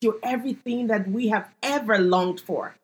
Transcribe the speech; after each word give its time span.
you 0.00 0.18
everything 0.22 0.86
that 0.88 1.08
we 1.08 1.28
have 1.28 1.48
ever 1.62 1.98
longed 1.98 2.40
for. 2.40 2.76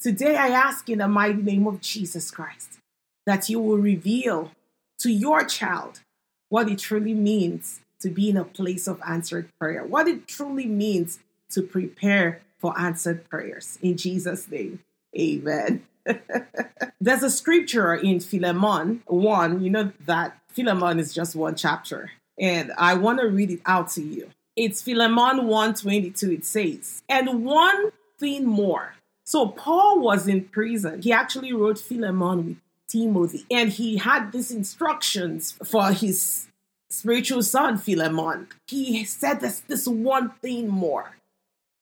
Today, 0.00 0.36
I 0.36 0.48
ask 0.48 0.88
in 0.88 0.98
the 0.98 1.08
mighty 1.08 1.42
name 1.42 1.66
of 1.66 1.80
Jesus 1.80 2.30
Christ 2.30 2.78
that 3.26 3.48
you 3.48 3.58
will 3.58 3.78
reveal 3.78 4.52
to 5.00 5.10
your 5.10 5.44
child 5.44 6.00
what 6.48 6.68
it 6.68 6.78
truly 6.78 7.14
means 7.14 7.80
to 8.00 8.08
be 8.08 8.30
in 8.30 8.36
a 8.36 8.44
place 8.44 8.86
of 8.86 9.00
answered 9.06 9.48
prayer, 9.58 9.84
what 9.84 10.06
it 10.06 10.28
truly 10.28 10.66
means 10.66 11.18
to 11.50 11.62
prepare 11.62 12.40
for 12.58 12.78
answered 12.78 13.28
prayers. 13.28 13.78
In 13.82 13.96
Jesus' 13.96 14.48
name, 14.48 14.80
amen. 15.18 15.84
There's 17.00 17.22
a 17.22 17.30
scripture 17.30 17.94
in 17.94 18.20
Philemon 18.20 19.02
1, 19.06 19.62
you 19.62 19.70
know 19.70 19.92
that 20.06 20.38
Philemon 20.48 20.98
is 21.00 21.12
just 21.12 21.34
one 21.34 21.56
chapter, 21.56 22.12
and 22.38 22.72
I 22.78 22.94
want 22.94 23.18
to 23.20 23.26
read 23.26 23.50
it 23.50 23.60
out 23.66 23.90
to 23.90 24.02
you. 24.02 24.30
It's 24.58 24.82
Philemon 24.82 25.46
1:22 25.46 26.32
it 26.32 26.44
says, 26.44 27.00
"And 27.08 27.44
one 27.44 27.92
thing 28.18 28.44
more." 28.44 28.96
So 29.24 29.46
Paul 29.46 30.00
was 30.00 30.26
in 30.26 30.46
prison. 30.46 31.00
He 31.00 31.12
actually 31.12 31.52
wrote 31.52 31.78
Philemon 31.78 32.38
with 32.46 32.56
Timothy, 32.88 33.46
and 33.52 33.70
he 33.70 33.98
had 33.98 34.32
these 34.32 34.50
instructions 34.50 35.54
for 35.64 35.92
his 35.92 36.48
spiritual 36.90 37.44
son 37.44 37.78
Philemon. 37.78 38.48
He 38.66 39.04
said 39.04 39.40
there's 39.40 39.60
this 39.60 39.86
one 39.86 40.30
thing 40.42 40.66
more. 40.68 41.16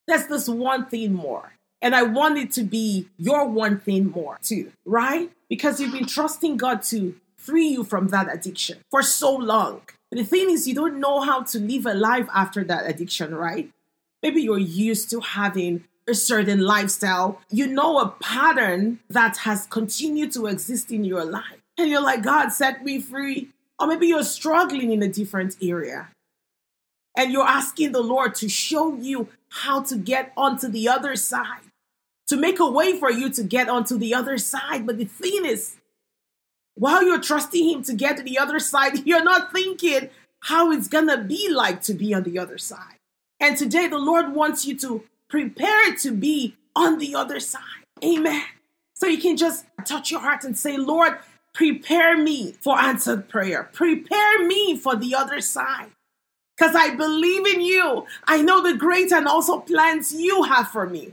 There's 0.06 0.27
this 0.27 0.46
one 0.46 0.84
thing 0.84 1.15
more. 1.15 1.54
And 1.80 1.95
I 1.95 2.02
want 2.02 2.37
it 2.37 2.52
to 2.52 2.62
be 2.62 3.09
your 3.16 3.46
one 3.48 3.80
thing 3.80 4.10
more 4.10 4.38
too, 4.43 4.73
right? 4.84 5.30
Because 5.48 5.80
you've 5.80 5.93
been 5.93 6.06
trusting 6.06 6.59
God 6.59 6.82
to 6.93 7.15
free 7.38 7.68
you 7.68 7.84
from 7.84 8.09
that 8.09 8.32
addiction 8.32 8.79
for 8.90 9.02
so 9.02 9.34
long. 9.34 9.80
The 10.16 10.25
thing 10.25 10.48
is, 10.48 10.66
you 10.66 10.75
don't 10.75 10.98
know 10.98 11.20
how 11.20 11.43
to 11.43 11.59
live 11.59 11.84
a 11.84 11.93
life 11.93 12.27
after 12.33 12.65
that 12.65 12.88
addiction, 12.88 13.34
right? 13.34 13.70
Maybe 14.23 14.41
you're 14.41 14.57
used 14.57 15.11
to 15.11 15.20
having 15.20 15.84
a 16.09 16.15
certain 16.15 16.61
lifestyle. 16.61 17.43
You 17.51 17.66
know 17.66 18.01
a 18.01 18.09
pattern 18.09 19.01
that 19.10 19.37
has 19.38 19.66
continued 19.66 20.32
to 20.32 20.46
exist 20.46 20.90
in 20.90 21.05
your 21.05 21.23
life. 21.23 21.60
And 21.77 21.90
you're 21.90 22.01
like, 22.01 22.23
God 22.23 22.49
set 22.49 22.82
me 22.82 22.99
free. 22.99 23.51
Or 23.79 23.88
maybe 23.88 24.07
you're 24.07 24.24
struggling 24.24 24.90
in 24.90 25.02
a 25.02 25.09
different 25.09 25.57
area. 25.63 26.09
And 27.15 27.30
you're 27.30 27.46
asking 27.46 27.93
the 27.93 28.01
Lord 28.01 28.35
to 28.37 28.49
show 28.49 28.96
you 28.96 29.29
how 29.51 29.83
to 29.83 29.99
get 29.99 30.33
onto 30.35 30.68
the 30.68 30.88
other 30.88 31.15
side, 31.16 31.60
to 32.29 32.38
make 32.38 32.59
a 32.59 32.71
way 32.71 32.99
for 32.99 33.10
you 33.10 33.29
to 33.29 33.43
get 33.43 33.68
onto 33.68 33.99
the 33.99 34.15
other 34.15 34.38
side. 34.38 34.87
But 34.87 34.96
the 34.96 35.05
thing 35.05 35.45
is, 35.45 35.77
while 36.77 37.02
you're 37.02 37.21
trusting 37.21 37.69
Him 37.69 37.82
to 37.85 37.95
get 37.95 38.16
to 38.19 38.23
the 38.23 38.38
other 38.38 38.59
side, 38.60 38.99
you're 39.07 39.24
not 39.24 39.52
thinking 39.52 40.10
how 40.41 40.71
it's 40.71 40.88
going 40.88 41.09
to 41.09 41.18
be 41.18 41.49
like 41.51 41.83
to 41.83 41.95
be 41.95 42.15
on 42.15 42.23
the 42.23 42.38
other 42.38 42.59
side. 42.59 42.96
And 43.41 43.57
today, 43.57 43.88
the 43.88 43.99
Lord 43.99 44.35
wants 44.35 44.65
you 44.65 44.79
to 44.79 45.02
prepare 45.29 45.95
to 45.96 46.13
be 46.13 46.55
on 46.74 46.99
the 46.99 47.15
other 47.15 47.41
side. 47.41 47.63
Amen. 48.05 48.45
So 48.95 49.07
you 49.07 49.18
can 49.18 49.37
just 49.37 49.66
touch 49.85 50.10
your 50.10 50.21
heart 50.21 50.45
and 50.45 50.57
say, 50.57 50.77
Lord, 50.77 51.18
prepare 51.52 52.16
me 52.16 52.52
for 52.60 52.79
answered 52.79 53.29
prayer. 53.29 53.68
Prepare 53.73 54.46
me 54.46 54.77
for 54.77 54.96
the 54.96 55.15
other 55.15 55.40
side. 55.40 55.90
Because 56.57 56.74
I 56.74 56.95
believe 56.95 57.46
in 57.46 57.61
you. 57.61 58.07
I 58.27 58.40
know 58.40 58.63
the 58.63 58.77
great 58.77 59.13
and 59.13 59.27
also 59.27 59.61
plans 59.61 60.15
you 60.15 60.45
have 60.45 60.68
for 60.68 60.87
me. 60.87 61.13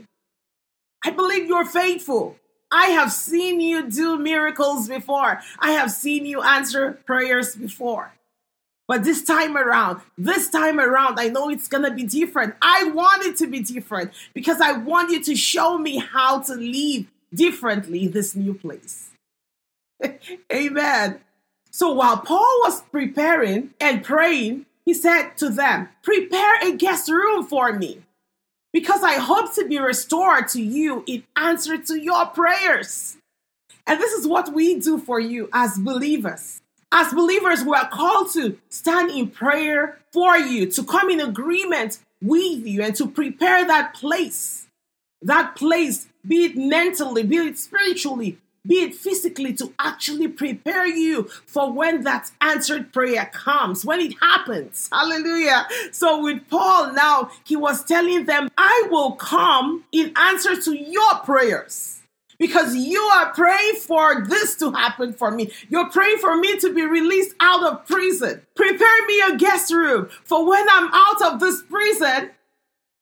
I 1.04 1.10
believe 1.10 1.46
you're 1.46 1.66
faithful. 1.66 2.36
I 2.70 2.86
have 2.86 3.12
seen 3.12 3.60
you 3.60 3.88
do 3.88 4.18
miracles 4.18 4.88
before. 4.88 5.40
I 5.58 5.72
have 5.72 5.90
seen 5.90 6.26
you 6.26 6.42
answer 6.42 6.92
prayers 7.06 7.54
before. 7.54 8.14
But 8.86 9.04
this 9.04 9.22
time 9.22 9.56
around, 9.56 10.02
this 10.18 10.50
time 10.50 10.78
around, 10.78 11.18
I 11.18 11.28
know 11.28 11.48
it's 11.48 11.68
going 11.68 11.84
to 11.84 11.90
be 11.90 12.04
different. 12.04 12.54
I 12.60 12.84
want 12.84 13.24
it 13.24 13.36
to 13.38 13.46
be 13.46 13.60
different 13.60 14.12
because 14.34 14.60
I 14.60 14.72
want 14.72 15.10
you 15.10 15.22
to 15.22 15.36
show 15.36 15.78
me 15.78 15.98
how 15.98 16.40
to 16.40 16.54
live 16.54 17.06
differently 17.32 18.06
this 18.06 18.36
new 18.36 18.54
place. 18.54 19.10
Amen. 20.52 21.20
So 21.70 21.92
while 21.92 22.18
Paul 22.18 22.60
was 22.62 22.82
preparing 22.82 23.70
and 23.80 24.04
praying, 24.04 24.66
he 24.84 24.92
said 24.92 25.30
to 25.38 25.48
them, 25.48 25.88
Prepare 26.02 26.60
a 26.62 26.76
guest 26.76 27.10
room 27.10 27.46
for 27.46 27.72
me 27.72 28.02
because 28.74 29.04
I 29.04 29.14
hope 29.14 29.54
to 29.54 29.66
be 29.68 29.78
restored 29.78 30.48
to 30.48 30.60
you 30.60 31.04
in 31.06 31.22
answer 31.36 31.78
to 31.78 31.98
your 31.98 32.26
prayers. 32.26 33.16
And 33.86 34.00
this 34.00 34.12
is 34.12 34.26
what 34.26 34.52
we 34.52 34.80
do 34.80 34.98
for 34.98 35.20
you 35.20 35.48
as 35.52 35.78
believers. 35.78 36.60
As 36.90 37.14
believers, 37.14 37.62
we 37.62 37.76
are 37.76 37.88
called 37.88 38.32
to 38.32 38.58
stand 38.68 39.10
in 39.12 39.28
prayer 39.28 40.00
for 40.12 40.36
you, 40.36 40.66
to 40.72 40.82
come 40.82 41.08
in 41.08 41.20
agreement 41.20 42.00
with 42.20 42.66
you, 42.66 42.82
and 42.82 42.96
to 42.96 43.06
prepare 43.06 43.64
that 43.64 43.94
place. 43.94 44.66
That 45.22 45.54
place, 45.54 46.08
be 46.26 46.46
it 46.46 46.56
mentally, 46.56 47.22
be 47.22 47.36
it 47.36 47.58
spiritually, 47.58 48.38
be 48.66 48.76
it 48.76 48.94
physically, 48.94 49.52
to 49.54 49.72
actually 49.78 50.28
prepare 50.28 50.86
you 50.86 51.24
for 51.46 51.72
when 51.72 52.04
that 52.04 52.30
answered 52.40 52.92
prayer 52.92 53.30
comes, 53.32 53.84
when 53.84 54.00
it 54.00 54.14
happens. 54.20 54.88
Hallelujah. 54.90 55.66
So 55.92 56.22
with 56.22 56.48
Paul 56.48 56.92
now, 56.92 57.30
he 57.44 57.56
was 57.56 57.84
telling 57.84 58.24
them, 58.24 58.48
I 58.56 58.88
will 58.90 59.12
come 59.12 59.84
in 59.92 60.12
answer 60.16 60.60
to 60.60 60.76
your 60.76 61.16
prayers. 61.24 62.00
Because 62.36 62.74
you 62.74 63.00
are 63.00 63.32
praying 63.32 63.76
for 63.76 64.26
this 64.26 64.56
to 64.56 64.72
happen 64.72 65.12
for 65.12 65.30
me. 65.30 65.52
You're 65.68 65.88
praying 65.88 66.18
for 66.18 66.36
me 66.36 66.58
to 66.58 66.74
be 66.74 66.84
released 66.84 67.34
out 67.38 67.64
of 67.64 67.86
prison. 67.86 68.42
Prepare 68.56 69.06
me 69.06 69.20
a 69.28 69.36
guest 69.36 69.72
room 69.72 70.08
for 70.24 70.44
when 70.44 70.66
I'm 70.68 70.90
out 70.92 71.22
of 71.22 71.40
this 71.40 71.62
prison, 71.62 72.30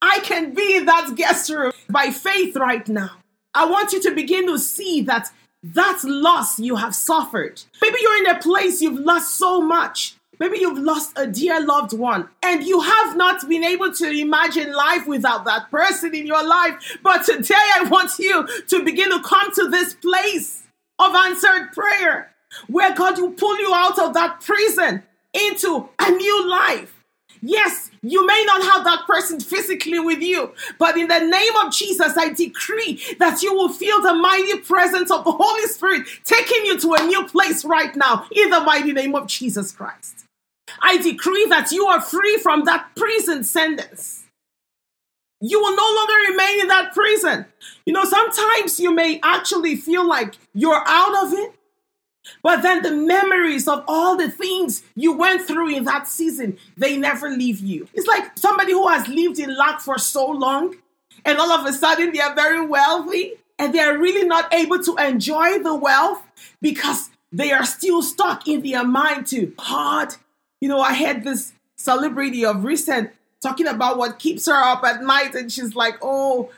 I 0.03 0.19
can 0.21 0.53
be 0.53 0.77
in 0.77 0.85
that 0.85 1.15
guest 1.17 1.49
room 1.49 1.73
by 1.89 2.11
faith 2.11 2.57
right 2.57 2.87
now. 2.87 3.23
I 3.55 3.67
want 3.67 3.93
you 3.93 4.03
to 4.03 4.15
begin 4.15 4.47
to 4.49 4.59
see 4.59 5.01
that 5.03 5.31
that's 5.63 6.05
loss 6.05 6.59
you 6.59 6.77
have 6.77 6.95
suffered. 6.95 7.63
Maybe 7.81 7.99
you're 8.01 8.19
in 8.19 8.27
a 8.27 8.41
place 8.41 8.81
you've 8.81 8.99
lost 8.99 9.37
so 9.37 9.61
much. 9.61 10.17
Maybe 10.39 10.59
you've 10.59 10.79
lost 10.79 11.13
a 11.17 11.27
dear 11.27 11.65
loved 11.65 11.93
one 11.93 12.29
and 12.43 12.65
you 12.65 12.81
have 12.81 13.17
not 13.17 13.49
been 13.49 13.63
able 13.63 13.93
to 13.93 14.11
imagine 14.11 14.73
life 14.73 15.07
without 15.07 15.45
that 15.45 15.71
person 15.71 16.15
in 16.15 16.27
your 16.27 16.45
life. 16.45 16.99
But 17.03 17.25
today 17.25 17.55
I 17.55 17.85
want 17.89 18.19
you 18.19 18.49
to 18.69 18.85
begin 18.85 19.11
to 19.11 19.23
come 19.23 19.55
to 19.55 19.69
this 19.69 19.95
place 19.95 20.65
of 20.99 21.15
answered 21.15 21.71
prayer 21.73 22.33
where 22.67 22.93
God 22.95 23.21
will 23.21 23.33
pull 23.33 23.57
you 23.59 23.73
out 23.73 23.99
of 24.01 24.15
that 24.15 24.41
prison 24.41 25.05
into 25.33 25.89
a 26.01 26.11
new 26.11 26.51
life. 26.51 27.02
Yes, 27.45 27.91
you 28.03 28.25
may 28.25 28.45
not 28.47 28.63
have 28.63 28.85
that 28.85 29.05
person 29.05 29.41
physically 29.41 29.99
with 29.99 30.21
you, 30.21 30.53
but 30.79 30.97
in 30.97 31.09
the 31.09 31.19
name 31.19 31.57
of 31.57 31.73
Jesus, 31.73 32.17
I 32.17 32.33
decree 32.33 33.03
that 33.19 33.43
you 33.43 33.53
will 33.53 33.69
feel 33.69 34.01
the 34.01 34.15
mighty 34.15 34.59
presence 34.59 35.11
of 35.11 35.25
the 35.25 35.33
Holy 35.33 35.67
Spirit 35.67 36.07
taking 36.25 36.65
you 36.65 36.79
to 36.79 36.95
a 36.95 37.05
new 37.05 37.27
place 37.27 37.65
right 37.65 37.95
now 37.97 38.27
in 38.31 38.51
the 38.51 38.61
mighty 38.61 38.93
name 38.93 39.17
of 39.17 39.27
Jesus 39.27 39.73
Christ. 39.73 40.25
I 40.81 40.99
decree 40.99 41.47
that 41.49 41.73
you 41.73 41.87
are 41.87 42.01
free 42.01 42.39
from 42.39 42.65
that 42.65 42.91
prison 42.95 43.43
sentence. 43.43 44.25
You 45.41 45.61
will 45.61 45.75
no 45.75 45.95
longer 45.97 46.31
remain 46.31 46.61
in 46.61 46.69
that 46.69 46.95
prison. 46.95 47.47
You 47.85 47.93
know, 47.93 48.05
sometimes 48.05 48.79
you 48.79 48.95
may 48.95 49.19
actually 49.25 49.75
feel 49.75 50.07
like 50.07 50.37
you're 50.55 50.85
out 50.87 51.27
of 51.27 51.33
it, 51.33 51.55
but 52.43 52.63
then 52.63 52.83
the 52.83 52.93
memories 52.93 53.69
of 53.69 53.85
all 53.89 54.17
the 54.17 54.31
things 54.31 54.83
you 54.95 55.13
went 55.17 55.43
through 55.43 55.75
in 55.75 55.85
that 55.85 56.07
season, 56.07 56.59
they 56.77 56.97
never 56.97 57.29
leave 57.31 57.61
you. 57.61 57.89
It's 57.95 58.07
like 58.07 58.39
somebody 58.39 58.73
who 58.73 58.89
has 58.89 59.09
lived 59.09 59.39
in 59.39 59.57
lack 59.57 59.81
for 59.81 59.99
so 59.99 60.31
long, 60.31 60.77
and 61.25 61.39
all 61.39 61.53
of 61.53 61.67
a 61.67 61.73
sudden 61.73 62.13
they 62.13 62.21
are 62.21 62.35
very 62.35 62.65
wealthy, 62.65 63.35
and 63.59 63.75
they 63.75 63.81
are 63.81 63.99
really 63.99 64.27
not 64.27 64.53
able 64.53 64.83
to 64.83 64.97
enjoy 64.97 65.59
the 65.59 65.75
wealth 65.75 66.23
because 66.61 67.11
they 67.33 67.53
are 67.53 67.65
still 67.65 68.03
stuck 68.03 68.47
in 68.47 68.63
their 68.63 68.85
mind 68.85 69.27
to 69.29 69.53
hard. 69.59 70.15
You 70.61 70.69
know, 70.69 70.81
I 70.81 70.93
had 70.93 71.25
this 71.25 71.53
celebrity 71.77 72.45
of 72.45 72.65
recent 72.65 73.11
talking 73.43 73.67
about 73.67 73.99
what 73.99 74.19
keeps 74.19 74.47
her 74.47 74.55
up 74.55 74.85
at 74.85 75.03
night, 75.03 75.35
and 75.35 75.51
she's 75.51 75.75
like, 75.75 75.97
oh, 76.03 76.51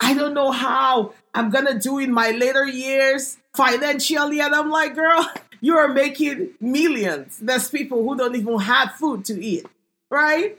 I 0.00 0.14
don't 0.14 0.34
know 0.34 0.50
how 0.50 1.12
I'm 1.34 1.50
gonna 1.50 1.78
do 1.78 1.98
in 1.98 2.12
my 2.12 2.30
later 2.30 2.66
years 2.66 3.36
financially. 3.54 4.40
And 4.40 4.54
I'm 4.54 4.70
like, 4.70 4.94
girl, 4.94 5.30
you 5.60 5.76
are 5.76 5.88
making 5.88 6.50
millions. 6.60 7.38
There's 7.38 7.68
people 7.68 8.02
who 8.02 8.16
don't 8.16 8.34
even 8.34 8.58
have 8.60 8.92
food 8.92 9.24
to 9.26 9.44
eat, 9.44 9.66
right? 10.10 10.58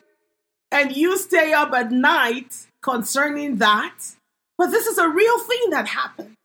And 0.71 0.95
you 0.95 1.17
stay 1.17 1.53
up 1.53 1.73
at 1.73 1.91
night 1.91 2.67
concerning 2.81 3.57
that. 3.57 3.97
But 4.57 4.67
this 4.67 4.85
is 4.85 4.97
a 4.97 5.09
real 5.09 5.39
thing 5.39 5.69
that 5.71 5.87
happens. 5.87 6.35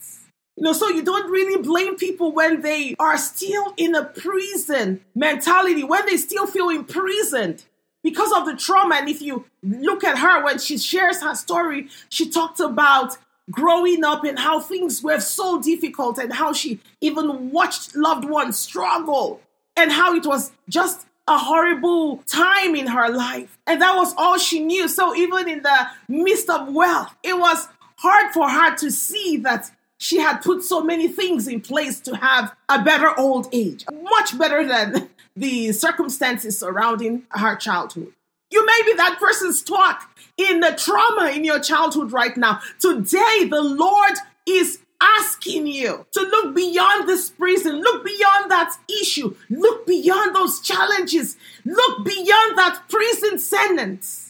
You 0.57 0.65
know, 0.65 0.73
so 0.73 0.89
you 0.89 1.03
don't 1.03 1.31
really 1.31 1.63
blame 1.63 1.97
people 1.97 2.33
when 2.33 2.63
they 2.63 2.97
are 2.99 3.19
still 3.19 3.75
in 3.77 3.95
a 3.95 4.05
prison 4.05 5.03
mentality, 5.15 5.85
when 5.85 6.07
they 6.07 6.17
still 6.17 6.47
feel 6.47 6.71
imprisoned 6.71 7.65
because 8.07 8.31
of 8.31 8.47
the 8.47 8.55
trauma. 8.55 8.95
And 8.95 9.09
if 9.09 9.21
you 9.21 9.47
look 9.65 10.05
at 10.05 10.17
her 10.17 10.45
when 10.45 10.61
she 10.61 10.79
shares 10.79 11.21
her 11.23 11.35
story, 11.35 11.89
she 12.09 12.31
talked 12.31 12.61
about 12.61 13.19
growing 13.51 14.05
up 14.05 14.23
and 14.23 14.39
how 14.39 14.61
things 14.61 15.03
were 15.03 15.19
so 15.19 15.61
difficult 15.61 16.17
and 16.17 16.33
how 16.33 16.53
she 16.53 16.79
even 17.01 17.51
watched 17.51 17.97
loved 17.97 18.25
ones 18.25 18.57
struggle 18.57 19.41
and 19.77 19.91
how 19.91 20.15
it 20.15 20.25
was 20.25 20.53
just 20.69 21.05
a 21.27 21.37
horrible 21.37 22.19
time 22.29 22.77
in 22.77 22.87
her 22.87 23.09
life. 23.09 23.59
And 23.67 23.83
that 23.83 23.97
was 23.97 24.15
all 24.17 24.39
she 24.39 24.61
knew. 24.61 24.87
So 24.87 25.13
even 25.17 25.49
in 25.49 25.63
the 25.63 25.89
midst 26.07 26.49
of 26.49 26.73
wealth, 26.73 27.13
it 27.25 27.37
was 27.37 27.67
hard 27.97 28.33
for 28.33 28.49
her 28.49 28.77
to 28.77 28.91
see 28.93 29.39
that 29.39 29.69
she 29.99 30.19
had 30.19 30.39
put 30.39 30.63
so 30.63 30.83
many 30.83 31.09
things 31.09 31.49
in 31.49 31.61
place 31.61 32.01
to 32.01 32.17
have 32.17 32.55
a 32.69 32.83
better 32.83 33.19
old 33.19 33.49
age, 33.53 33.85
much 34.03 34.37
better 34.39 34.67
than 34.67 35.09
the 35.37 35.73
circumstances 35.73 36.59
surrounding 36.59 37.25
her 37.31 37.57
childhood. 37.57 38.13
You 38.51 38.65
may 38.65 38.81
be 38.87 38.95
that 38.95 39.19
person 39.19 39.53
stuck 39.53 40.09
in 40.37 40.61
the 40.61 40.73
trauma 40.73 41.31
in 41.31 41.45
your 41.45 41.59
childhood 41.59 42.13
right 42.13 42.37
now. 42.37 42.61
Today, 42.79 43.49
the 43.51 43.63
Lord 43.63 44.15
is 44.47 44.79
asking 45.01 45.67
you 45.67 46.07
to 46.13 46.21
look 46.21 46.55
beyond 46.55 47.09
this 47.09 47.31
prison, 47.31 47.81
look 47.81 48.05
beyond 48.05 48.51
that 48.51 48.75
issue, 49.01 49.35
look 49.51 49.87
beyond 49.87 50.35
those 50.35 50.61
challenges, 50.61 51.37
look 51.65 52.05
beyond 52.05 52.59
that 52.59 52.83
prison 52.89 53.39
sentence. 53.39 54.26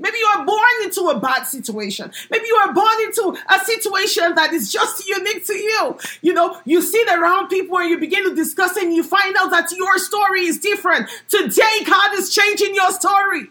Maybe 0.00 0.16
you 0.18 0.26
are 0.36 0.46
born 0.46 0.58
into 0.82 1.02
a 1.10 1.20
bad 1.20 1.44
situation. 1.44 2.10
Maybe 2.30 2.46
you 2.46 2.54
are 2.56 2.72
born 2.72 3.00
into 3.04 3.36
a 3.48 3.58
situation 3.60 4.34
that 4.34 4.52
is 4.52 4.72
just 4.72 5.06
unique 5.06 5.46
to 5.46 5.54
you. 5.54 5.98
You 6.22 6.32
know, 6.32 6.58
you 6.64 6.80
sit 6.80 7.06
around 7.08 7.48
people 7.48 7.76
and 7.78 7.90
you 7.90 7.98
begin 7.98 8.24
to 8.24 8.34
discuss 8.34 8.76
and 8.76 8.94
you 8.94 9.02
find 9.02 9.36
out 9.38 9.50
that 9.50 9.70
your 9.72 9.98
story 9.98 10.46
is 10.46 10.58
different. 10.58 11.10
Today, 11.28 11.84
God 11.84 12.18
is 12.18 12.34
changing 12.34 12.74
your 12.74 12.90
story. 12.92 13.42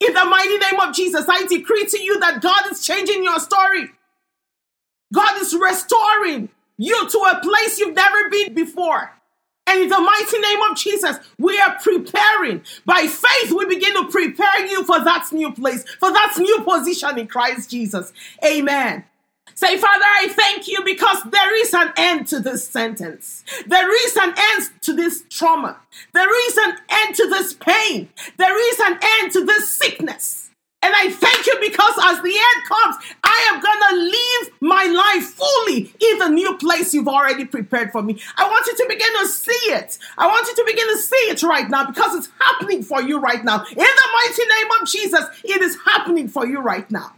In 0.00 0.14
the 0.14 0.24
mighty 0.24 0.56
name 0.58 0.80
of 0.80 0.94
Jesus, 0.94 1.26
I 1.28 1.46
decree 1.46 1.86
to 1.86 2.02
you 2.02 2.18
that 2.20 2.40
God 2.40 2.72
is 2.72 2.84
changing 2.84 3.22
your 3.22 3.38
story. 3.38 3.88
God 5.12 5.40
is 5.42 5.54
restoring 5.54 6.48
you 6.78 7.08
to 7.08 7.18
a 7.18 7.40
place 7.40 7.78
you've 7.78 7.94
never 7.94 8.30
been 8.30 8.54
before. 8.54 9.12
In 9.68 9.88
the 9.88 10.00
mighty 10.00 10.38
name 10.38 10.58
of 10.70 10.76
Jesus, 10.76 11.16
we 11.38 11.58
are 11.58 11.78
preparing. 11.80 12.62
By 12.84 13.06
faith, 13.06 13.52
we 13.52 13.64
begin 13.66 13.94
to 13.94 14.10
prepare 14.10 14.66
you 14.66 14.84
for 14.84 15.02
that 15.02 15.28
new 15.32 15.52
place, 15.52 15.84
for 15.98 16.12
that 16.12 16.34
new 16.38 16.60
position 16.62 17.18
in 17.18 17.26
Christ 17.26 17.70
Jesus. 17.70 18.12
Amen. 18.44 19.04
Say, 19.54 19.76
Father, 19.78 20.04
I 20.04 20.28
thank 20.28 20.66
you 20.66 20.82
because 20.84 21.22
there 21.30 21.60
is 21.60 21.74
an 21.74 21.92
end 21.96 22.26
to 22.28 22.40
this 22.40 22.66
sentence. 22.66 23.44
There 23.66 23.94
is 24.06 24.16
an 24.16 24.34
end 24.36 24.70
to 24.82 24.92
this 24.94 25.24
trauma. 25.28 25.78
There 26.12 26.48
is 26.48 26.56
an 26.56 26.78
end 26.90 27.14
to 27.16 27.28
this 27.28 27.54
pain. 27.54 28.08
There 28.38 28.72
is 28.72 28.80
an 28.80 28.98
end 29.02 29.32
to 29.32 29.44
this 29.44 29.70
sickness. 29.70 30.50
And 30.82 30.92
I 30.96 31.10
thank 31.10 31.46
you 31.46 31.56
because 31.60 31.94
as 32.04 32.22
the 32.22 32.36
end 32.36 32.66
comes, 32.66 32.96
I 33.22 33.50
am 33.52 33.60
going 33.60 33.80
to 33.88 33.96
live 34.10 34.52
my 34.60 34.84
life 34.84 35.30
fully 35.30 35.92
in 36.00 36.18
the 36.18 36.28
new 36.28 36.58
place 36.58 36.92
you've 36.92 37.06
already 37.06 37.44
prepared 37.44 37.92
for 37.92 38.02
me. 38.02 38.20
I 38.36 38.48
want 38.48 38.66
you 38.66 38.76
to 38.76 38.86
begin 38.88 39.18
to 39.20 39.26
see 39.28 39.72
it. 39.72 39.96
I 40.18 40.26
want 40.26 40.48
you 40.48 40.56
to 40.56 40.64
begin 40.66 40.88
to 40.88 40.98
see 40.98 41.16
it 41.30 41.42
right 41.44 41.70
now 41.70 41.86
because 41.86 42.16
it's 42.16 42.28
happening 42.40 42.82
for 42.82 43.00
you 43.00 43.20
right 43.20 43.44
now. 43.44 43.64
In 43.64 43.76
the 43.76 44.08
mighty 44.12 44.42
name 44.44 44.66
of 44.80 44.88
Jesus, 44.88 45.24
it 45.44 45.62
is 45.62 45.78
happening 45.84 46.28
for 46.28 46.46
you 46.46 46.60
right 46.60 46.90
now. 46.90 47.12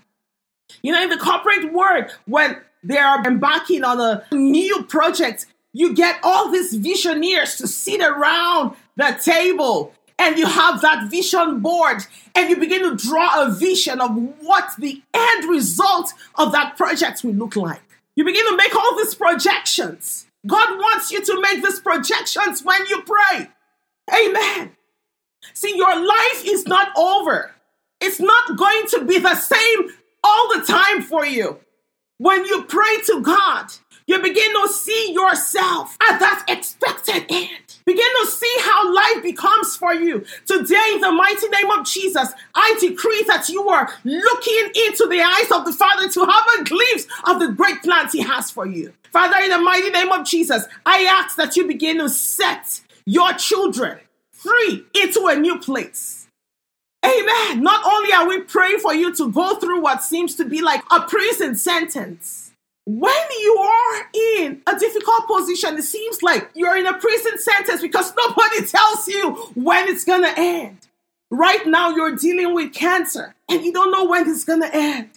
You 0.83 0.93
know, 0.93 1.03
in 1.03 1.09
the 1.09 1.17
corporate 1.17 1.73
world, 1.73 2.11
when 2.27 2.59
they 2.83 2.99
are 2.99 3.25
embarking 3.25 3.83
on 3.83 3.99
a 3.99 4.25
new 4.31 4.83
project, 4.85 5.47
you 5.73 5.95
get 5.95 6.21
all 6.23 6.51
these 6.51 6.75
visionaries 6.75 7.57
to 7.57 7.67
sit 7.67 8.03
around 8.03 8.77
the 8.97 9.19
table 9.23 9.95
and 10.19 10.39
you 10.39 10.47
have 10.47 10.81
that 10.81 11.11
vision 11.11 11.61
board 11.61 12.05
and 12.35 12.49
you 12.49 12.57
begin 12.57 12.83
to 12.83 12.97
draw 12.97 13.43
a 13.43 13.51
vision 13.51 14.01
of 14.01 14.11
what 14.41 14.71
the 14.79 15.03
end 15.13 15.51
result 15.51 16.13
of 16.37 16.53
that 16.53 16.77
project 16.77 17.25
will 17.25 17.35
look 17.35 17.57
like. 17.57 17.83
You 18.17 18.25
begin 18.25 18.47
to 18.47 18.57
make 18.57 18.75
all 18.75 18.97
these 18.97 19.15
projections. 19.15 20.27
God 20.47 20.79
wants 20.79 21.11
you 21.11 21.25
to 21.25 21.41
make 21.41 21.63
these 21.63 21.81
projections 21.81 22.63
when 22.63 22.85
you 22.87 23.03
pray. 23.03 23.49
Amen. 24.15 24.73
See, 25.53 25.77
your 25.77 26.07
life 26.07 26.43
is 26.45 26.67
not 26.67 26.89
over. 26.97 27.53
It's 28.01 28.21
not 28.21 28.57
going 28.57 28.83
to 28.91 29.05
be 29.05 29.19
the 29.19 29.35
same 29.35 29.91
all 30.23 30.55
the 30.55 30.65
time 30.65 31.03
for 31.03 31.25
you. 31.27 31.59
When 32.19 32.45
you 32.45 32.63
pray 32.65 32.97
to 33.07 33.21
God, 33.23 33.67
you 34.07 34.21
begin 34.21 34.53
to 34.53 34.69
see 34.69 35.13
yourself 35.13 35.97
at 36.09 36.21
that 36.21 36.45
expected 36.49 37.27
end. 37.29 37.77
Begin 37.85 38.07
to 38.23 38.27
see 38.31 38.57
how 38.61 38.95
life 38.95 39.23
becomes 39.23 39.77
for 39.77 39.93
you. 39.95 40.25
Today, 40.47 40.93
in 40.95 41.01
the 41.01 41.11
mighty 41.11 41.49
name 41.49 41.71
of 41.71 41.85
Jesus, 41.87 42.29
I 42.55 42.77
decree 42.81 43.25
that 43.27 43.49
you 43.49 43.69
are 43.69 43.93
looking 44.05 44.71
into 44.87 45.09
the 45.09 45.23
eyes 45.23 45.51
of 45.51 45.65
the 45.65 45.73
Father 45.73 46.09
to 46.09 46.21
have 46.21 46.45
a 46.61 46.65
glimpse 46.65 47.07
of 47.27 47.41
the 47.41 47.49
great 47.49 47.83
plans 47.83 48.13
He 48.13 48.21
has 48.21 48.51
for 48.51 48.67
you. 48.67 48.93
Father, 49.11 49.39
in 49.43 49.51
the 49.51 49.59
mighty 49.59 49.91
name 49.91 50.13
of 50.13 50.25
Jesus, 50.25 50.65
I 50.87 51.03
ask 51.05 51.37
that 51.37 51.57
you 51.57 51.67
begin 51.67 51.99
to 51.99 52.09
set 52.09 52.81
your 53.07 53.33
children 53.33 53.99
free 54.31 54.85
into 54.95 55.27
a 55.27 55.37
new 55.37 55.59
place. 55.59 56.24
Amen. 57.05 57.63
Not 57.63 57.85
only 57.85 58.13
are 58.13 58.27
we 58.27 58.41
praying 58.41 58.79
for 58.79 58.95
you 58.95 59.15
to 59.17 59.31
go 59.31 59.57
through 59.57 59.83
what 59.83 60.03
seems 60.03 60.35
to 60.37 60.45
be 60.45 60.63
like 60.63 60.83
a 60.91 61.01
prison 61.03 61.55
sentence, 61.55 62.53
when 62.87 63.15
you 63.41 63.57
are 63.57 64.07
in 64.15 64.63
a 64.67 64.79
difficult 64.79 65.27
position, 65.27 65.77
it 65.77 65.85
seems 65.85 66.23
like 66.23 66.51
you're 66.55 66.77
in 66.77 66.87
a 66.87 66.99
prison 66.99 67.39
sentence 67.39 67.81
because 67.81 68.13
nobody 68.17 68.65
tells 68.67 69.09
you 69.09 69.33
when 69.55 69.89
it's 69.89 70.05
gonna 70.05 70.33
end. 70.37 70.79
Right 71.31 71.67
now, 71.67 71.91
you're 71.91 72.17
dealing 72.17 72.55
with 72.55 72.73
cancer 72.73 73.35
and 73.49 73.65
you 73.65 73.73
don't 73.73 73.91
know 73.91 74.05
when 74.05 74.29
it's 74.29 74.45
gonna 74.45 74.71
end. 74.73 75.11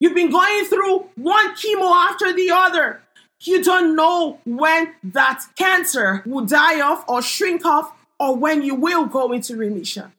You've 0.00 0.14
been 0.14 0.30
going 0.30 0.64
through 0.66 1.06
one 1.16 1.54
chemo 1.54 1.90
after 1.92 2.32
the 2.32 2.50
other. 2.50 3.00
You 3.40 3.62
don't 3.62 3.96
know 3.96 4.38
when 4.44 4.94
that 5.02 5.44
cancer 5.56 6.22
will 6.24 6.44
die 6.44 6.80
off 6.80 7.04
or 7.08 7.22
shrink 7.22 7.64
off 7.64 7.92
or 8.20 8.36
when 8.36 8.62
you 8.62 8.74
will 8.74 9.06
go 9.06 9.32
into 9.32 9.56
remission. 9.56 10.12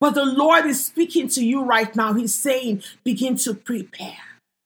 But 0.00 0.14
the 0.14 0.24
Lord 0.24 0.66
is 0.66 0.84
speaking 0.84 1.28
to 1.28 1.44
you 1.44 1.64
right 1.64 1.94
now. 1.94 2.12
He's 2.12 2.34
saying, 2.34 2.82
begin 3.04 3.36
to 3.38 3.54
prepare. 3.54 4.16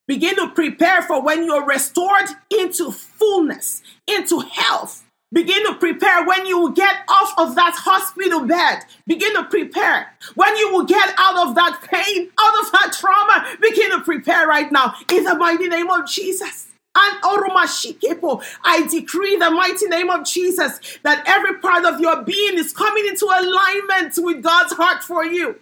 Begin 0.06 0.36
to 0.36 0.48
prepare 0.48 1.02
for 1.02 1.22
when 1.22 1.44
you're 1.44 1.66
restored 1.66 2.28
into 2.50 2.90
fullness, 2.90 3.82
into 4.06 4.40
health. 4.40 5.04
Begin 5.30 5.66
to 5.66 5.74
prepare 5.74 6.24
when 6.24 6.46
you 6.46 6.58
will 6.58 6.70
get 6.70 6.96
off 7.06 7.34
of 7.36 7.54
that 7.54 7.74
hospital 7.76 8.46
bed. 8.46 8.84
Begin 9.06 9.34
to 9.34 9.44
prepare 9.44 10.14
when 10.34 10.56
you 10.56 10.72
will 10.72 10.86
get 10.86 11.14
out 11.18 11.46
of 11.46 11.54
that 11.54 11.80
pain, 11.82 12.30
out 12.40 12.64
of 12.64 12.72
that 12.72 12.96
trauma. 12.98 13.46
Begin 13.60 13.90
to 13.90 14.00
prepare 14.00 14.46
right 14.46 14.72
now 14.72 14.94
in 15.12 15.24
the 15.24 15.34
mighty 15.34 15.68
name 15.68 15.90
of 15.90 16.06
Jesus. 16.06 16.67
And 17.00 17.22
Oromashikepo, 17.22 18.42
I 18.64 18.86
decree 18.88 19.36
the 19.36 19.50
mighty 19.50 19.86
name 19.86 20.10
of 20.10 20.26
Jesus 20.26 20.98
that 21.04 21.22
every 21.26 21.58
part 21.60 21.84
of 21.84 22.00
your 22.00 22.22
being 22.22 22.58
is 22.58 22.72
coming 22.72 23.06
into 23.06 23.26
alignment 23.26 24.14
with 24.18 24.42
God's 24.42 24.72
heart 24.72 25.04
for 25.04 25.24
you. 25.24 25.60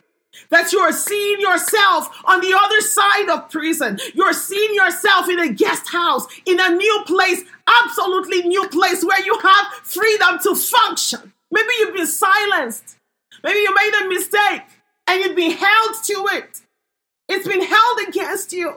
That 0.51 0.73
you 0.73 0.79
are 0.79 0.93
seeing 0.93 1.41
yourself 1.41 2.09
on 2.25 2.41
the 2.41 2.55
other 2.59 2.81
side 2.81 3.29
of 3.29 3.51
prison. 3.51 3.99
You're 4.15 4.33
seeing 4.33 4.75
yourself 4.75 5.29
in 5.29 5.39
a 5.39 5.53
guest 5.53 5.91
house, 5.91 6.27
in 6.47 6.59
a 6.61 6.71
new 6.71 7.03
place, 7.07 7.43
absolutely 7.67 8.43
new 8.43 8.67
place 8.69 9.05
where 9.05 9.25
you 9.25 9.39
have 9.39 9.67
freedom 9.83 10.39
to 10.43 10.55
function. 10.55 11.33
Maybe 11.51 11.69
you've 11.79 11.95
been 11.95 12.07
silenced. 12.07 12.97
Maybe 13.43 13.61
you 13.61 13.75
made 13.75 13.93
a 14.05 14.09
mistake 14.09 14.63
and 15.07 15.23
you've 15.23 15.37
been 15.37 15.53
held 15.53 15.95
to 16.05 16.27
it. 16.33 16.61
It's 17.29 17.47
been 17.47 17.63
held 17.63 17.99
against 18.09 18.53
you. 18.53 18.77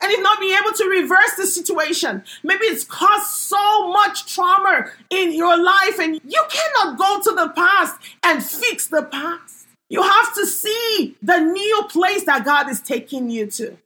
And 0.00 0.12
you've 0.12 0.22
not 0.22 0.40
been 0.40 0.56
able 0.56 0.76
to 0.76 0.84
reverse 0.84 1.34
the 1.36 1.46
situation. 1.46 2.24
Maybe 2.42 2.64
it's 2.64 2.84
caused 2.84 3.26
so 3.26 3.88
much 3.92 4.32
trauma 4.34 4.90
in 5.10 5.32
your 5.32 5.62
life, 5.62 5.98
and 5.98 6.20
you 6.24 6.44
cannot 6.50 6.98
go 6.98 7.20
to 7.22 7.34
the 7.34 7.52
past 7.54 7.96
and 8.22 8.42
fix 8.42 8.86
the 8.86 9.02
past. 9.02 9.66
You 9.88 10.02
have 10.02 10.34
to 10.34 10.46
see 10.46 11.16
the 11.22 11.38
new 11.38 11.86
place 11.88 12.24
that 12.24 12.44
God 12.44 12.68
is 12.68 12.80
taking 12.80 13.30
you 13.30 13.46
to. 13.52 13.78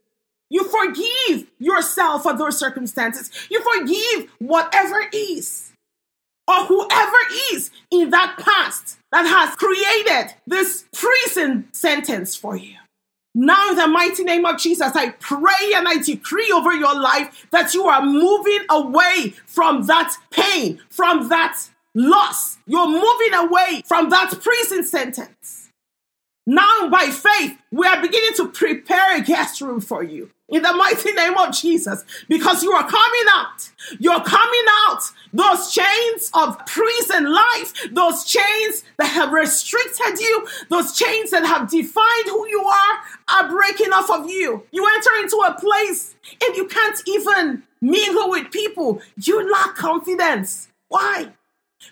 You 0.50 0.64
forgive 0.64 1.46
yourself 1.58 2.24
for 2.24 2.36
those 2.36 2.58
circumstances. 2.58 3.30
You 3.50 3.62
forgive 3.62 4.30
whatever 4.38 5.04
is 5.12 5.72
or 6.46 6.66
whoever 6.66 7.16
is 7.52 7.70
in 7.90 8.10
that 8.10 8.36
past 8.38 8.98
that 9.12 9.24
has 9.24 9.56
created 9.56 10.34
this 10.46 10.84
prison 10.92 11.68
sentence 11.72 12.36
for 12.36 12.56
you. 12.56 12.76
Now, 13.34 13.70
in 13.70 13.76
the 13.76 13.88
mighty 13.88 14.24
name 14.24 14.44
of 14.44 14.58
Jesus, 14.58 14.94
I 14.94 15.10
pray 15.10 15.72
and 15.74 15.88
I 15.88 15.96
decree 16.02 16.52
over 16.54 16.72
your 16.72 16.98
life 16.98 17.46
that 17.50 17.72
you 17.72 17.86
are 17.86 18.04
moving 18.04 18.60
away 18.68 19.34
from 19.46 19.86
that 19.86 20.14
pain, 20.30 20.80
from 20.90 21.28
that 21.30 21.58
loss. 21.94 22.58
You're 22.66 22.88
moving 22.88 23.34
away 23.34 23.82
from 23.86 24.10
that 24.10 24.38
prison 24.40 24.84
sentence. 24.84 25.70
Now, 26.46 26.88
by 26.90 27.06
faith, 27.06 27.56
we 27.70 27.86
are 27.86 28.02
beginning 28.02 28.34
to 28.36 28.48
prepare 28.48 29.16
a 29.16 29.22
guest 29.22 29.60
room 29.60 29.80
for 29.80 30.02
you 30.02 30.30
in 30.52 30.62
the 30.62 30.72
mighty 30.72 31.12
name 31.12 31.36
of 31.38 31.52
Jesus 31.52 32.04
because 32.28 32.62
you 32.62 32.70
are 32.72 32.88
coming 32.88 33.24
out. 33.30 33.70
You're 33.98 34.22
coming 34.22 34.64
out. 34.86 35.02
Those 35.32 35.72
chains 35.72 36.30
of 36.34 36.64
prison 36.66 37.32
life, 37.32 37.88
those 37.90 38.24
chains 38.24 38.84
that 38.98 39.06
have 39.06 39.32
restricted 39.32 40.20
you, 40.20 40.46
those 40.68 40.96
chains 40.96 41.30
that 41.30 41.44
have 41.44 41.70
defined 41.70 42.26
who 42.26 42.46
you 42.48 42.62
are, 42.62 42.98
are 43.34 43.48
breaking 43.48 43.92
off 43.92 44.10
of 44.10 44.28
you. 44.28 44.62
You 44.70 44.86
enter 44.94 45.10
into 45.22 45.36
a 45.36 45.58
place 45.58 46.14
and 46.44 46.54
you 46.54 46.68
can't 46.68 47.00
even 47.06 47.62
mingle 47.80 48.30
with 48.30 48.52
people. 48.52 49.00
You 49.16 49.50
lack 49.50 49.74
confidence. 49.74 50.68
Why? 50.88 51.32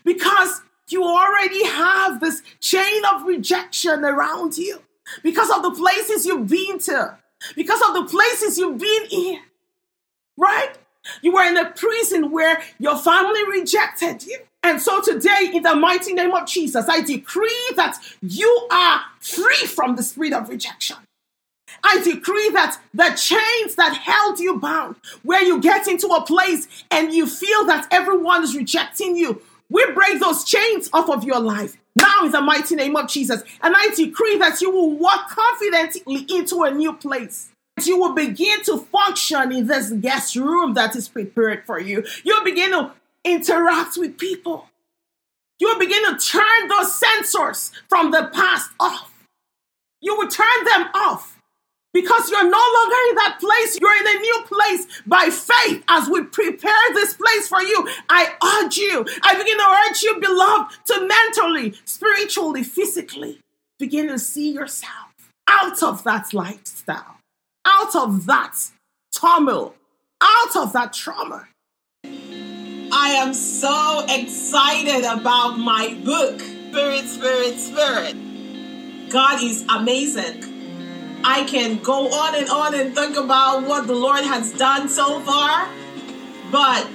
Because 0.04 0.60
you 0.88 1.02
already 1.02 1.64
have 1.66 2.20
this 2.20 2.42
chain 2.60 3.02
of 3.12 3.24
rejection 3.24 4.04
around 4.04 4.58
you 4.58 4.82
because 5.22 5.50
of 5.50 5.62
the 5.62 5.70
places 5.70 6.26
you've 6.26 6.48
been 6.48 6.78
to, 6.80 7.16
because 7.54 7.80
of 7.88 7.94
the 7.94 8.04
places 8.04 8.58
you've 8.58 8.78
been 8.78 9.06
in, 9.10 9.40
right? 10.36 10.72
You 11.22 11.32
were 11.32 11.44
in 11.44 11.56
a 11.56 11.70
prison 11.70 12.30
where 12.30 12.62
your 12.78 12.96
family 12.98 13.40
rejected 13.48 14.24
you. 14.24 14.38
And 14.62 14.80
so 14.80 15.00
today, 15.00 15.50
in 15.54 15.62
the 15.62 15.74
mighty 15.74 16.12
name 16.12 16.32
of 16.32 16.46
Jesus, 16.46 16.86
I 16.88 17.00
decree 17.00 17.72
that 17.76 17.96
you 18.20 18.68
are 18.70 19.00
free 19.20 19.66
from 19.66 19.96
the 19.96 20.02
spirit 20.02 20.34
of 20.34 20.48
rejection. 20.50 20.98
I 21.82 22.02
decree 22.02 22.50
that 22.50 22.78
the 22.92 23.10
chains 23.16 23.76
that 23.76 23.96
held 23.96 24.38
you 24.38 24.58
bound, 24.58 24.96
where 25.22 25.42
you 25.42 25.60
get 25.60 25.88
into 25.88 26.08
a 26.08 26.22
place 26.22 26.68
and 26.90 27.12
you 27.12 27.26
feel 27.26 27.64
that 27.66 27.88
everyone 27.90 28.44
is 28.44 28.54
rejecting 28.54 29.16
you, 29.16 29.40
we 29.70 29.90
break 29.92 30.20
those 30.20 30.44
chains 30.44 30.90
off 30.92 31.08
of 31.08 31.24
your 31.24 31.40
life 31.40 31.76
now 31.96 32.24
in 32.24 32.32
the 32.32 32.40
mighty 32.40 32.74
name 32.74 32.96
of 32.96 33.08
Jesus. 33.08 33.42
And 33.62 33.74
I 33.76 33.88
decree 33.94 34.38
that 34.38 34.60
you 34.60 34.70
will 34.70 34.96
walk 34.96 35.28
confidently 35.30 36.26
into 36.28 36.62
a 36.62 36.70
new 36.70 36.92
place. 36.92 37.50
You 37.82 37.98
will 37.98 38.14
begin 38.14 38.62
to 38.64 38.78
function 38.78 39.52
in 39.52 39.66
this 39.66 39.90
guest 39.90 40.36
room 40.36 40.74
that 40.74 40.94
is 40.96 41.08
prepared 41.08 41.64
for 41.64 41.80
you. 41.80 42.04
You'll 42.24 42.44
begin 42.44 42.72
to 42.72 42.92
interact 43.24 43.96
with 43.96 44.18
people. 44.18 44.68
You'll 45.58 45.78
begin 45.78 46.04
to 46.04 46.18
turn 46.18 46.68
those 46.68 47.00
sensors 47.00 47.70
from 47.88 48.10
the 48.10 48.30
past 48.32 48.70
off. 48.78 49.10
You 50.00 50.16
will 50.16 50.28
turn 50.28 50.64
them 50.64 50.88
off 50.94 51.39
because 51.92 52.30
you're 52.30 52.44
no 52.44 52.64
longer 52.74 52.96
in 53.10 53.14
that 53.16 53.38
place. 53.40 53.78
You're 53.80 53.96
in 53.96 54.06
a 54.06 54.20
new 54.20 54.44
place 54.46 54.86
by 55.06 55.30
faith 55.30 55.84
as 55.88 56.08
we 56.08 56.24
prepare 56.24 56.72
this 56.94 57.14
place 57.14 57.48
for 57.48 57.62
you. 57.62 57.88
I 58.08 58.62
urge 58.62 58.76
you, 58.76 59.04
I 59.22 59.34
begin 59.36 59.58
to 59.58 59.88
urge 59.88 60.02
you, 60.02 60.20
beloved, 60.20 60.76
to 60.86 61.06
mentally, 61.06 61.74
spiritually, 61.84 62.62
physically 62.62 63.40
begin 63.78 64.08
to 64.08 64.18
see 64.18 64.52
yourself 64.52 64.92
out 65.48 65.82
of 65.82 66.04
that 66.04 66.32
lifestyle, 66.32 67.16
out 67.66 67.96
of 67.96 68.26
that 68.26 68.56
turmoil, 69.12 69.74
out 70.22 70.56
of 70.56 70.72
that 70.72 70.92
trauma. 70.92 71.48
I 72.92 73.10
am 73.18 73.34
so 73.34 74.04
excited 74.08 75.04
about 75.04 75.58
my 75.58 75.96
book, 76.04 76.40
Spirit, 76.40 77.06
Spirit, 77.06 77.58
Spirit. 77.58 78.16
God 79.10 79.42
is 79.42 79.64
amazing. 79.68 80.49
I 81.22 81.44
can 81.44 81.78
go 81.82 82.08
on 82.12 82.34
and 82.34 82.48
on 82.48 82.74
and 82.74 82.94
think 82.94 83.16
about 83.16 83.66
what 83.66 83.86
the 83.86 83.94
Lord 83.94 84.24
has 84.24 84.52
done 84.52 84.88
so 84.88 85.20
far. 85.20 85.68
But, 86.50 86.88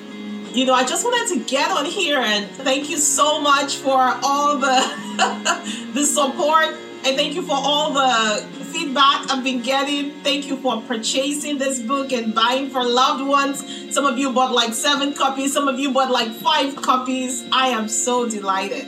you 0.53 0.65
know, 0.65 0.73
I 0.73 0.83
just 0.83 1.03
wanted 1.03 1.33
to 1.35 1.45
get 1.49 1.71
on 1.71 1.85
here 1.85 2.19
and 2.19 2.49
thank 2.49 2.89
you 2.89 2.97
so 2.97 3.39
much 3.39 3.77
for 3.77 3.99
all 4.23 4.57
the, 4.57 5.91
the 5.93 6.03
support 6.03 6.75
and 7.05 7.15
thank 7.15 7.35
you 7.35 7.43
for 7.43 7.55
all 7.55 7.93
the 7.93 8.43
feedback 8.75 9.29
I've 9.29 9.43
been 9.43 9.61
getting. 9.61 10.11
Thank 10.23 10.47
you 10.47 10.57
for 10.57 10.81
purchasing 10.81 11.57
this 11.57 11.79
book 11.79 12.11
and 12.11 12.33
buying 12.33 12.69
for 12.69 12.83
loved 12.83 13.25
ones. 13.25 13.93
Some 13.93 14.05
of 14.05 14.17
you 14.17 14.33
bought 14.33 14.51
like 14.51 14.73
seven 14.73 15.13
copies, 15.13 15.53
some 15.53 15.67
of 15.67 15.79
you 15.79 15.91
bought 15.93 16.11
like 16.11 16.31
five 16.31 16.75
copies. 16.75 17.45
I 17.51 17.69
am 17.69 17.87
so 17.87 18.27
delighted. 18.27 18.85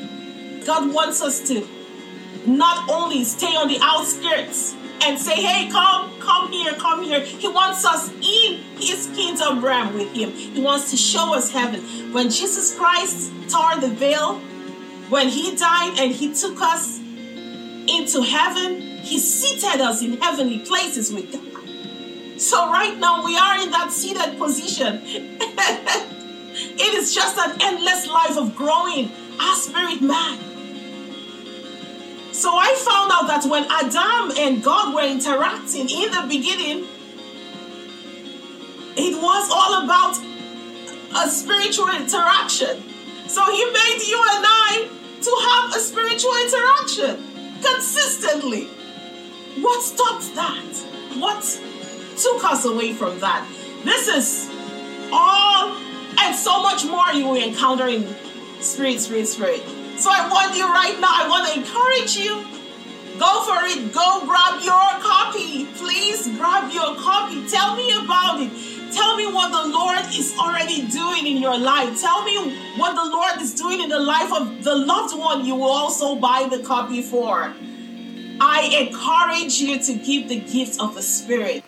God 0.65 0.93
wants 0.93 1.21
us 1.21 1.47
to 1.47 1.65
not 2.45 2.89
only 2.89 3.23
stay 3.23 3.55
on 3.55 3.67
the 3.67 3.77
outskirts, 3.81 4.75
and 5.03 5.19
say, 5.19 5.35
hey, 5.35 5.69
come, 5.69 6.19
come 6.19 6.51
here, 6.51 6.73
come 6.73 7.03
here. 7.03 7.19
He 7.19 7.47
wants 7.47 7.85
us 7.85 8.11
in 8.11 8.59
his 8.77 9.09
kingdom 9.15 9.63
realm 9.63 9.93
with 9.93 10.11
him. 10.13 10.31
He 10.31 10.61
wants 10.61 10.91
to 10.91 10.97
show 10.97 11.33
us 11.33 11.51
heaven. 11.51 11.81
When 12.13 12.29
Jesus 12.29 12.77
Christ 12.77 13.31
tore 13.49 13.77
the 13.79 13.89
veil, 13.89 14.39
when 15.09 15.29
he 15.29 15.55
died 15.55 15.97
and 15.99 16.11
he 16.11 16.33
took 16.33 16.59
us 16.61 16.99
into 16.99 18.21
heaven, 18.21 18.81
he 18.81 19.19
seated 19.19 19.79
us 19.81 20.01
in 20.01 20.17
heavenly 20.17 20.59
places 20.59 21.13
with 21.13 21.31
God. 21.31 21.43
So 22.39 22.69
right 22.71 22.97
now 22.97 23.25
we 23.25 23.37
are 23.37 23.59
in 23.61 23.71
that 23.71 23.91
seated 23.91 24.37
position. 24.37 25.01
it 25.05 26.93
is 26.93 27.15
just 27.15 27.37
an 27.37 27.57
endless 27.61 28.07
life 28.07 28.37
of 28.37 28.55
growing 28.55 29.11
our 29.39 29.55
spirit 29.55 30.01
man 30.01 30.56
so 32.37 32.51
I 32.53 32.75
found 32.75 33.11
out 33.11 33.25
that 33.25 33.49
when 33.49 33.65
Adam 33.65 34.37
and 34.37 34.63
God 34.63 34.93
were 34.93 35.01
interacting 35.01 35.89
in 35.89 36.11
the 36.11 36.23
beginning, 36.29 36.85
it 38.95 39.19
was 39.19 39.49
all 39.51 39.83
about 39.83 40.15
a 41.17 41.29
spiritual 41.31 41.89
interaction. 41.89 42.83
So 43.27 43.43
He 43.49 43.65
made 43.65 44.01
you 44.05 44.21
and 44.35 44.45
I 44.45 44.87
to 45.19 45.31
have 45.49 45.75
a 45.75 45.79
spiritual 45.79 46.35
interaction 46.45 47.25
consistently. 47.63 48.65
What 49.63 49.81
stopped 49.81 50.35
that? 50.35 50.73
What 51.17 51.41
took 52.17 52.43
us 52.43 52.65
away 52.65 52.93
from 52.93 53.19
that? 53.19 53.47
This 53.83 54.07
is 54.07 54.49
all 55.11 55.75
and 56.19 56.35
so 56.35 56.61
much 56.61 56.85
more 56.85 57.11
you 57.13 57.29
will 57.29 57.41
encounter 57.41 57.87
in 57.87 58.07
Spirit, 58.59 58.99
Spirit, 58.99 59.27
Spirit. 59.27 59.63
So 59.97 60.11
I 60.11 60.29
want 60.29 60.55
you 60.55 60.65
right 60.65 60.97
now, 60.99 61.09
I 61.09 61.27
want 61.27 61.47
to 61.49 61.57
encourage 61.57 62.15
you. 62.15 62.45
Go 63.17 63.41
for 63.45 63.65
it. 63.65 63.91
Go 63.91 64.21
grab 64.25 64.61
your 64.61 64.87
copy. 65.01 65.65
Please 65.73 66.27
grab 66.37 66.71
your 66.71 66.95
copy. 67.01 67.47
Tell 67.49 67.75
me 67.75 67.89
about 67.97 68.39
it. 68.39 68.51
Tell 68.93 69.17
me 69.17 69.25
what 69.25 69.49
the 69.51 69.69
Lord 69.73 70.05
is 70.13 70.37
already 70.37 70.87
doing 70.87 71.25
in 71.25 71.41
your 71.41 71.57
life. 71.57 71.99
Tell 71.99 72.23
me 72.23 72.37
what 72.77 72.93
the 72.93 73.09
Lord 73.09 73.41
is 73.41 73.55
doing 73.55 73.81
in 73.81 73.89
the 73.89 73.99
life 73.99 74.31
of 74.31 74.63
the 74.63 74.75
loved 74.75 75.17
one 75.17 75.45
you 75.45 75.55
will 75.55 75.71
also 75.71 76.15
buy 76.15 76.47
the 76.49 76.59
copy 76.59 77.01
for. 77.01 77.53
I 78.39 78.87
encourage 78.87 79.59
you 79.59 79.79
to 79.79 79.93
give 79.95 80.29
the 80.29 80.39
gift 80.39 80.79
of 80.79 80.93
the 80.93 81.01
Spirit. 81.01 81.63